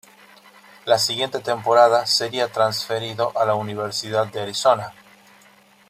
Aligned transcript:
La 0.85 0.97
siguiente 0.97 1.37
temporada 1.41 2.07
sería 2.07 2.51
transferido 2.51 3.37
a 3.37 3.45
la 3.45 3.53
Universidad 3.53 4.25
de 4.25 4.41
Arizona. 4.41 4.93